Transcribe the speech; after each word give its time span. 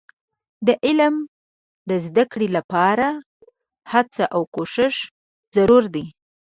د 0.67 0.69
علم 0.85 1.15
د 1.89 1.91
زده 2.05 2.23
کړې 2.31 2.47
لپاره 2.57 3.07
هڅه 3.91 4.23
او 4.35 4.41
کوښښ 4.53 4.95
ضروري 5.55 5.89
دي. 5.95 6.05